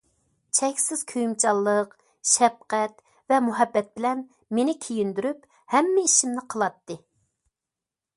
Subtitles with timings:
[0.59, 1.91] چەكسىز كۆيۈمچانلىق،
[2.29, 2.95] شەپقەت
[3.33, 4.23] ۋە مۇھەببەت بىلەن
[4.61, 6.99] مېنى كىيىندۈرۈپ، ھەممە ئىشىمنى قىلاتتى.